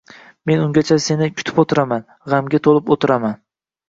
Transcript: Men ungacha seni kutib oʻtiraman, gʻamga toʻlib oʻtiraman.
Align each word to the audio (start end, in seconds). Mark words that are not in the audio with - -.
Men 0.51 0.61
ungacha 0.61 0.95
seni 1.07 1.27
kutib 1.41 1.59
oʻtiraman, 1.63 2.01
gʻamga 2.33 2.61
toʻlib 2.69 2.91
oʻtiraman. 2.97 3.37